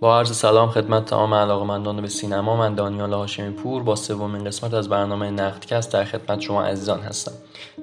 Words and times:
با 0.00 0.18
عرض 0.18 0.36
سلام 0.36 0.68
خدمت 0.68 1.04
تمام 1.04 1.34
علاقمندان 1.34 2.02
به 2.02 2.08
سینما 2.08 2.56
من 2.56 2.74
دانیال 2.74 3.12
هاشمی 3.12 3.50
پور 3.50 3.82
با 3.82 3.96
سومین 3.96 4.44
قسمت 4.44 4.74
از 4.74 4.88
برنامه 4.88 5.30
نقدکست 5.30 5.92
در 5.92 6.04
خدمت 6.04 6.40
شما 6.40 6.62
عزیزان 6.62 7.00
هستم. 7.00 7.32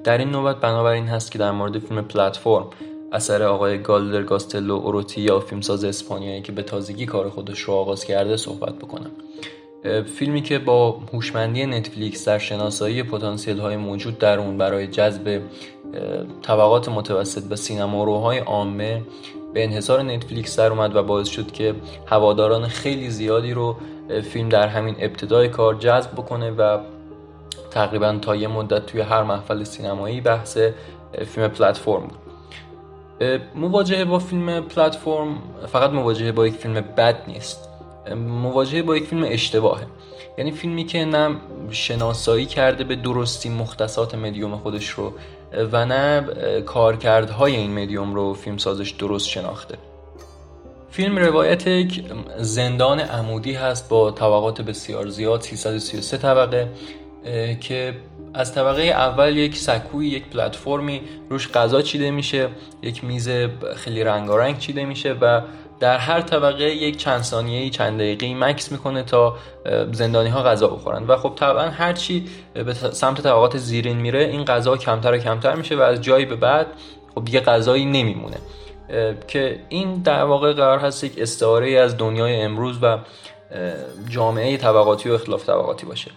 در 0.04 0.18
این 0.18 0.30
نوبت 0.30 0.60
بنابراین 0.60 1.06
هست 1.06 1.32
که 1.32 1.38
در 1.38 1.50
مورد 1.50 1.78
فیلم 1.78 2.02
پلتفرم 2.02 2.66
اثر 3.12 3.42
آقای 3.42 3.82
گالدر 3.82 4.22
گاستلو 4.22 4.74
اوروتی 4.74 5.20
یا 5.20 5.40
فیلمساز 5.40 5.84
اسپانیایی 5.84 6.42
که 6.42 6.52
به 6.52 6.62
تازگی 6.62 7.06
کار 7.06 7.30
خودش 7.30 7.60
رو 7.60 7.74
آغاز 7.74 8.04
کرده 8.04 8.36
صحبت 8.36 8.74
بکنم. 8.74 9.10
فیلمی 10.02 10.42
که 10.42 10.58
با 10.58 11.00
هوشمندی 11.12 11.66
نتفلیکس 11.66 12.28
در 12.28 12.38
شناسایی 12.38 13.02
پتانسیل 13.02 13.58
های 13.58 13.76
موجود 13.76 14.18
در 14.18 14.38
اون 14.38 14.58
برای 14.58 14.86
جذب 14.86 15.40
طبقات 16.42 16.88
متوسط 16.88 17.42
و 17.50 17.56
سینماروهای 17.56 18.38
عامه 18.38 19.02
به 19.56 19.64
انحصار 19.64 20.02
نتفلیکس 20.02 20.58
در 20.58 20.70
اومد 20.70 20.96
و 20.96 21.02
باعث 21.02 21.28
شد 21.28 21.52
که 21.52 21.74
هواداران 22.06 22.68
خیلی 22.68 23.10
زیادی 23.10 23.52
رو 23.52 23.76
فیلم 24.32 24.48
در 24.48 24.68
همین 24.68 24.96
ابتدای 24.98 25.48
کار 25.48 25.74
جذب 25.74 26.12
بکنه 26.12 26.50
و 26.50 26.78
تقریبا 27.70 28.18
تا 28.22 28.36
یه 28.36 28.48
مدت 28.48 28.86
توی 28.86 29.00
هر 29.00 29.22
محفل 29.22 29.64
سینمایی 29.64 30.20
بحث 30.20 30.58
فیلم 31.26 31.48
پلتفرم 31.48 32.00
بود. 32.00 32.18
مواجهه 33.54 34.04
با 34.04 34.18
فیلم 34.18 34.60
پلتفرم 34.60 35.38
فقط 35.66 35.90
مواجهه 35.90 36.32
با 36.32 36.46
یک 36.46 36.54
فیلم 36.54 36.74
بد 36.74 37.22
نیست. 37.28 37.68
مواجهه 38.14 38.82
با 38.82 38.96
یک 38.96 39.04
فیلم 39.04 39.24
اشتباهه. 39.28 39.86
یعنی 40.38 40.52
فیلمی 40.52 40.84
که 40.84 41.04
نه 41.04 41.36
شناسایی 41.70 42.46
کرده 42.46 42.84
به 42.84 42.96
درستی 42.96 43.48
مختصات 43.48 44.14
مدیوم 44.14 44.56
خودش 44.56 44.88
رو 44.88 45.12
و 45.72 45.86
نه 45.86 46.20
کارکردهای 46.66 47.56
این 47.56 47.82
مدیوم 47.82 48.14
رو 48.14 48.34
فیلم 48.34 48.56
سازش 48.56 48.90
درست 48.90 49.28
شناخته. 49.28 49.78
فیلم 50.90 51.18
روایت 51.18 51.66
یک 51.66 52.04
زندان 52.38 53.00
عمودی 53.00 53.52
هست 53.52 53.88
با 53.88 54.10
طبقات 54.10 54.62
بسیار 54.62 55.08
زیاد 55.08 55.40
333 55.40 56.18
طبقه 56.18 56.68
که 57.60 57.94
از 58.34 58.54
طبقه 58.54 58.82
اول 58.82 59.36
یک 59.36 59.56
سکوی 59.56 60.06
یک 60.06 60.26
پلتفرمی 60.26 61.00
روش 61.30 61.48
غذا 61.48 61.82
چیده 61.82 62.10
میشه 62.10 62.48
یک 62.82 63.04
میز 63.04 63.28
خیلی 63.76 64.04
رنگارنگ 64.04 64.58
چیده 64.58 64.84
میشه 64.84 65.12
و 65.20 65.40
در 65.80 65.98
هر 65.98 66.20
طبقه 66.20 66.64
یک 66.64 66.96
چند 66.96 67.22
ثانیه 67.22 67.70
چند 67.70 67.98
دقیقه 67.98 68.34
مکس 68.34 68.72
می‌کنه 68.72 69.02
تا 69.02 69.36
زندانی 69.92 70.28
ها 70.28 70.42
غذا 70.42 70.68
بخورن. 70.68 71.04
و 71.06 71.16
خب 71.16 71.32
طبعا 71.36 71.70
هرچی 71.70 72.24
به 72.54 72.74
سمت 72.74 73.20
طبقات 73.20 73.56
زیرین 73.56 73.96
میره 73.96 74.24
این 74.24 74.44
غذا 74.44 74.76
کمتر 74.76 75.12
و 75.12 75.18
کمتر 75.18 75.54
میشه 75.54 75.76
و 75.76 75.80
از 75.80 76.00
جایی 76.00 76.24
به 76.24 76.36
بعد 76.36 76.66
خب 77.14 77.24
دیگه 77.24 77.40
غذایی 77.40 77.84
نمیمونه. 77.84 78.36
که 79.28 79.60
این 79.68 80.02
در 80.02 80.24
واقع 80.24 80.52
قرار 80.52 80.78
هست 80.78 81.04
یک 81.04 81.12
استعاره 81.18 81.70
از 81.70 81.96
دنیای 81.96 82.40
امروز 82.42 82.78
و 82.82 82.98
جامعه 84.08 84.56
طبقاتی 84.56 85.08
و 85.08 85.12
اختلاف 85.12 85.46
طبقاتی 85.46 85.86
باشه. 85.86 86.10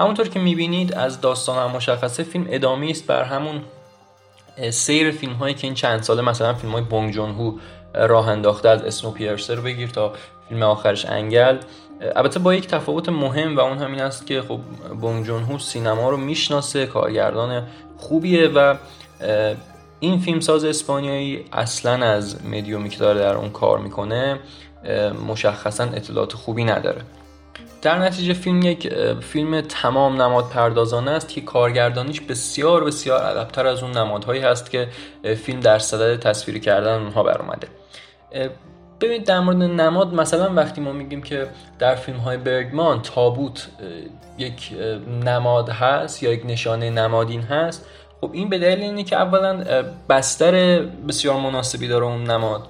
همونطور 0.00 0.28
که 0.28 0.38
می‌بینید 0.38 0.94
از 0.94 1.20
داستان 1.20 1.68
هم 1.68 1.76
مشخصه 1.76 2.22
فیلم 2.22 2.46
ادامه 2.48 2.86
است 2.90 3.06
بر 3.06 3.22
همون 3.22 3.62
سیر 4.70 5.10
فیلم 5.10 5.32
هایی 5.32 5.54
که 5.54 5.66
این 5.66 5.74
چند 5.74 6.02
ساله 6.02 6.22
مثلا 6.22 6.54
فیلم 6.54 6.72
های 6.72 6.82
بونگ 6.82 7.12
جون 7.12 7.30
هو 7.30 7.52
راه 7.94 8.28
انداخته 8.28 8.68
از 8.68 8.82
اسنو 8.82 9.10
پیرسر 9.10 9.60
بگیر 9.60 9.88
تا 9.88 10.12
فیلم 10.48 10.62
آخرش 10.62 11.06
انگل. 11.06 11.58
البته 12.16 12.38
با 12.38 12.54
یک 12.54 12.68
تفاوت 12.68 13.08
مهم 13.08 13.56
و 13.56 13.60
اون 13.60 13.78
همین 13.78 14.00
است 14.00 14.26
که 14.26 14.42
خب 14.42 14.60
بونگ 15.00 15.26
جون 15.26 15.42
هو 15.42 15.58
سینما 15.58 16.10
رو 16.10 16.16
می‌شناسه 16.16 16.86
کارگردان 16.86 17.66
خوبیه 17.98 18.48
و 18.48 18.74
این 20.00 20.18
فیلمساز 20.18 20.64
اسپانیایی 20.64 21.44
اصلا 21.52 22.06
از 22.06 22.46
مدیومی 22.46 22.88
که 22.88 22.98
داره 22.98 23.20
در 23.20 23.34
اون 23.34 23.50
کار 23.50 23.78
می‌کنه 23.78 24.38
مشخصا 25.28 25.84
اطلاعات 25.84 26.32
خوبی 26.32 26.64
نداره. 26.64 27.02
در 27.82 27.98
نتیجه 27.98 28.32
فیلم 28.32 28.62
یک 28.62 28.94
فیلم 29.20 29.60
تمام 29.60 30.22
نماد 30.22 30.48
پردازانه 30.48 31.10
است 31.10 31.28
که 31.28 31.40
کارگردانیش 31.40 32.20
بسیار 32.20 32.84
بسیار 32.84 33.22
عقبتر 33.22 33.66
از 33.66 33.82
اون 33.82 33.92
نمادهایی 33.92 34.40
هست 34.40 34.70
که 34.70 34.88
فیلم 35.44 35.60
در 35.60 35.78
صدد 35.78 36.20
تصویری 36.20 36.60
کردن 36.60 37.02
اونها 37.02 37.22
برآمده 37.22 37.68
ببینید 39.00 39.24
در 39.24 39.40
مورد 39.40 39.56
نماد 39.56 40.14
مثلا 40.14 40.54
وقتی 40.54 40.80
ما 40.80 40.92
میگیم 40.92 41.22
که 41.22 41.46
در 41.78 41.94
فیلم 41.94 42.18
های 42.18 42.36
برگمان 42.36 43.02
تابوت 43.02 43.68
یک 44.38 44.74
نماد 45.24 45.68
هست 45.68 46.22
یا 46.22 46.32
یک 46.32 46.42
نشانه 46.46 46.90
نمادین 46.90 47.42
هست 47.42 47.86
خب 48.20 48.30
این 48.32 48.48
به 48.48 48.58
دلیل 48.58 48.80
اینه 48.80 49.04
که 49.04 49.16
اولا 49.16 49.64
بستر 50.08 50.78
بسیار 51.08 51.36
مناسبی 51.36 51.88
داره 51.88 52.04
اون 52.04 52.24
نماد 52.24 52.62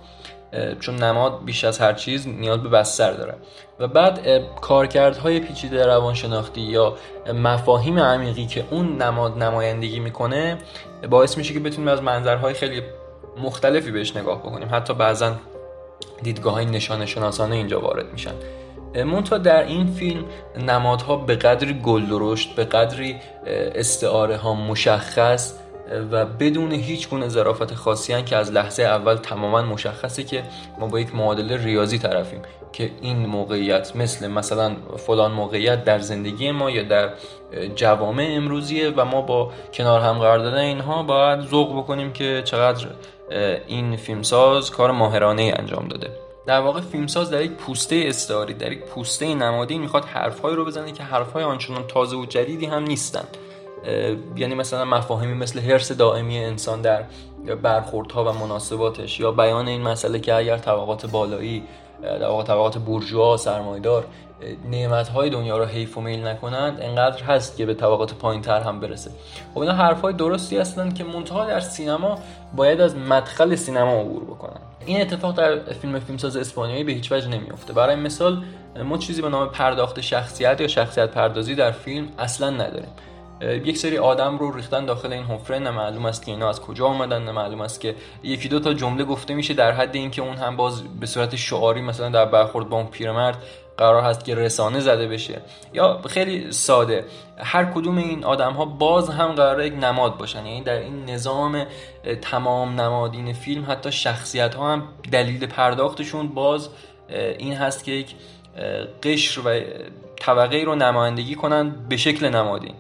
چون 0.81 0.95
نماد 0.97 1.45
بیش 1.45 1.65
از 1.65 1.79
هر 1.79 1.93
چیز 1.93 2.29
نیاز 2.29 2.63
به 2.63 2.69
بستر 2.69 3.13
داره. 3.13 3.35
و 3.81 3.89
بعد 3.89 4.21
کارکردهای 4.61 5.41
پیچیده 5.41 5.87
روانشناختی 5.87 6.61
یا 6.61 6.97
مفاهیم 7.35 7.99
عمیقی 7.99 8.47
که 8.47 8.65
اون 8.71 9.03
نماد 9.03 9.43
نمایندگی 9.43 10.01
می‌کنه 10.01 10.59
باعث 11.11 11.39
میشه 11.39 11.55
که 11.55 11.61
بتونیم 11.61 11.89
از 11.89 12.03
منظرهای 12.03 12.55
خیلی 12.55 12.83
مختلفی 13.43 13.91
بهش 13.91 14.17
نگاه 14.17 14.39
بکنیم. 14.39 14.69
حتی 14.73 14.95
بعضا 14.95 15.33
دیدگاه 16.23 16.55
های 16.55 16.67
نشان 16.67 17.07
شناسانه 17.07 17.55
اینجا 17.55 17.81
وارد 17.81 18.13
میشن. 18.13 18.35
منتها 19.05 19.39
در 19.39 19.63
این 19.63 19.87
فیلم 19.87 20.25
نمادها 20.67 21.17
به 21.17 21.37
قدری 21.37 21.75
گل 21.75 22.07
درشت 22.07 22.55
به 22.55 22.65
قدری 22.65 23.17
استعاره 23.75 24.37
ها 24.37 24.55
مشخص 24.55 25.55
و 26.11 26.27
بدون 26.27 26.73
هیچ 26.73 27.09
گونه 27.09 27.29
ظرافت 27.29 27.75
خاصی 27.75 28.23
که 28.23 28.37
از 28.37 28.53
لحظه 28.53 28.83
اول 28.83 29.17
تماما 29.17 29.63
مشخصه 29.63 30.25
که 30.25 30.43
ما 30.79 30.87
با 30.87 31.01
یک 31.01 31.15
معادله 31.15 31.65
ریاضی 31.65 31.99
طرفیم 31.99 32.43
که 32.73 32.91
این 33.01 33.27
موقعیت 33.27 33.97
مثل 33.97 34.29
مثلا 34.29 34.77
فلان 34.97 35.33
موقعیت 35.33 35.85
در 35.85 35.99
زندگی 35.99 36.51
ما 36.51 36.71
یا 36.71 36.83
در 36.83 37.11
جوامع 37.75 38.27
امروزیه 38.31 38.91
و 38.91 39.05
ما 39.05 39.21
با 39.21 39.53
کنار 39.73 40.01
هم 40.01 40.19
قرار 40.19 40.39
دادن 40.39 40.59
اینها 40.59 41.03
باید 41.03 41.41
ذوق 41.41 41.77
بکنیم 41.77 42.13
که 42.13 42.43
چقدر 42.45 42.87
این 43.67 43.97
فیلمساز 43.97 44.71
کار 44.71 44.91
ماهرانه 44.91 45.55
انجام 45.59 45.89
داده. 45.89 46.26
در 46.47 46.61
واقع 46.61 46.81
فیلمساز 46.81 47.31
در 47.31 47.43
یک 47.43 47.51
پوسته 47.51 48.05
استعاری 48.07 48.55
در 48.55 48.73
یک 48.73 48.85
پوسته 48.85 49.35
نمادین 49.35 49.81
می‌خواد 49.81 50.05
حرفهایی 50.05 50.57
رو 50.57 50.65
بزنه 50.65 50.93
که 50.93 51.03
حرفهای 51.03 51.45
آنچنان 51.45 51.87
تازه 51.87 52.17
و 52.17 52.27
جدیدی 52.27 52.67
هم 52.67 52.83
نیستند 52.83 53.37
یعنی 54.37 54.55
مثلا 54.55 54.85
مفاهیمی 54.85 55.35
مثل 55.35 55.61
حرس 55.61 55.93
دائمی 55.93 56.39
انسان 56.39 56.83
در 56.83 57.05
برخوردها 57.63 58.25
و 58.25 58.33
مناسباتش 58.33 59.21
یا 59.21 59.33
بیان 59.33 59.69
این 59.69 59.83
مسئله 59.83 60.19
که 60.19 60.35
اگر 60.35 60.59
طبقات 60.59 61.07
بالایی 61.07 61.63
در 62.03 62.29
واقع 62.29 62.43
طبقات 62.45 62.79
بورژوا 62.79 63.37
سرمایدار 63.37 64.07
های 65.15 65.31
دنیا 65.31 65.59
رو 65.59 65.65
حیف 65.65 65.99
و 65.99 66.01
میل 66.01 66.27
نکنند 66.27 66.81
انقدر 66.81 67.23
هست 67.23 67.57
که 67.57 67.67
به 67.67 67.75
طبقات 67.75 68.15
پایین 68.15 68.43
تر 68.43 68.61
هم 68.61 68.81
برسه. 68.81 69.11
خب 69.55 69.61
اینا 69.61 69.75
های 69.75 70.13
درستی 70.13 70.59
هستند 70.59 70.95
که 70.95 71.05
منتها 71.05 71.47
در 71.47 71.61
سینما 71.61 72.19
باید 72.57 72.81
از 72.81 72.97
مدخل 72.97 73.55
سینما 73.55 74.01
عبور 74.01 74.25
بکنن. 74.25 74.61
این 74.87 75.01
اتفاق 75.01 75.37
در 75.37 75.73
فیلم 75.73 75.99
فیلمساز 75.99 76.37
اسپانیایی 76.37 76.85
به 76.85 76.93
هیچ 76.93 77.13
وجه 77.13 77.29
نمیفته 77.29 77.73
برای 77.73 77.97
مثال 77.97 78.43
ما 78.85 78.99
چیزی 78.99 79.23
به 79.23 79.29
نام 79.29 79.49
پرداخت 79.49 80.01
شخصیت 80.01 80.61
یا 80.61 80.69
شخصیت 80.69 81.11
پردازی 81.11 81.55
در 81.55 81.71
فیلم 81.71 82.09
اصلا 82.19 82.51
نداریم. 82.51 82.91
یک 83.41 83.79
سری 83.79 83.99
آدم 83.99 84.39
رو 84.39 84.53
ریختن 84.53 84.87
داخل 84.87 85.13
این 85.13 85.25
حفره 85.25 85.59
نه 85.59 85.71
معلوم 85.71 86.07
است 86.07 86.25
که 86.27 86.33
اینا 86.33 86.49
از 86.49 86.61
کجا 86.61 86.87
آمدن 86.87 87.23
نه 87.23 87.33
معلوم 87.33 87.61
است 87.61 87.81
که 87.81 87.95
یکی 88.23 88.49
دو 88.49 88.61
تا 88.61 88.75
جمله 88.75 89.05
گفته 89.05 89.35
میشه 89.35 89.55
در 89.55 89.73
حد 89.73 89.97
اینکه 89.97 90.23
اون 90.23 90.37
هم 90.37 90.57
باز 90.57 90.83
به 91.01 91.07
صورت 91.07 91.37
شعاری 91.37 91.81
مثلا 91.81 92.09
در 92.09 92.25
برخورد 92.25 92.69
با 92.69 92.77
اون 92.77 92.87
پیرمرد 92.87 93.37
قرار 93.79 94.03
هست 94.03 94.25
که 94.25 94.35
رسانه 94.35 94.81
زده 94.81 95.09
بشه. 95.09 95.41
یا 95.73 96.01
خیلی 96.09 96.53
ساده. 96.53 97.05
هر 97.39 97.65
کدوم 97.65 97.99
این 97.99 98.25
آدم 98.25 98.53
ها 98.53 98.65
باز 98.65 99.11
هم 99.11 99.33
قرار 99.33 99.65
یک 99.65 99.75
نماد 99.75 100.17
باشن. 100.17 100.47
یعنی 100.47 100.63
در 100.63 100.79
این 100.79 101.11
نظام 101.11 101.67
تمام 102.23 102.81
نمادین 102.81 103.33
فیلم 103.33 103.65
حتی 103.69 103.93
شخصیت 103.93 104.55
ها 104.55 104.73
هم 104.73 104.83
دلیل 105.13 105.47
پرداختشون 105.47 106.29
باز 106.29 106.69
این 107.39 107.55
هست 107.55 107.85
که 107.85 107.93
یک 107.93 108.15
قشر 109.03 109.41
و 109.45 109.61
طبقه 110.21 110.63
رو 110.65 110.75
نمایندگی 110.75 111.35
کنن 111.35 111.75
به 111.89 111.97
شکل 111.97 112.29
نمادین. 112.29 112.75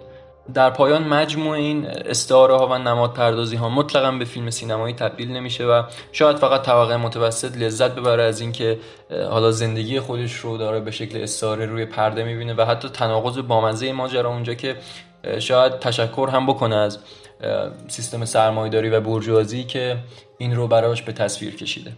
در 0.54 0.70
پایان 0.70 1.08
مجموع 1.08 1.56
این 1.56 1.86
استعاره 1.86 2.56
ها 2.56 2.66
و 2.66 2.78
نماد 2.78 3.12
پردازی 3.12 3.56
ها 3.56 3.68
مطلقا 3.68 4.12
به 4.12 4.24
فیلم 4.24 4.50
سینمایی 4.50 4.94
تبدیل 4.94 5.30
نمیشه 5.30 5.64
و 5.64 5.82
شاید 6.12 6.36
فقط 6.36 6.62
طبقه 6.62 6.96
متوسط 6.96 7.56
لذت 7.56 7.94
ببره 7.94 8.22
از 8.22 8.40
اینکه 8.40 8.78
حالا 9.30 9.50
زندگی 9.50 10.00
خودش 10.00 10.34
رو 10.34 10.56
داره 10.56 10.80
به 10.80 10.90
شکل 10.90 11.22
استعاره 11.22 11.66
روی 11.66 11.84
پرده 11.84 12.24
می‌بینه 12.24 12.54
و 12.54 12.64
حتی 12.64 12.88
تناقض 12.88 13.38
بامزه 13.38 13.92
ماجرا 13.92 14.30
اونجا 14.30 14.54
که 14.54 14.76
شاید 15.38 15.78
تشکر 15.78 16.28
هم 16.32 16.46
بکنه 16.46 16.76
از 16.76 16.98
سیستم 17.88 18.24
سرمایداری 18.24 18.90
و 18.90 19.00
برجوازی 19.00 19.64
که 19.64 19.96
این 20.38 20.56
رو 20.56 20.68
براش 20.68 21.02
به 21.02 21.12
تصویر 21.12 21.56
کشیده. 21.56 21.92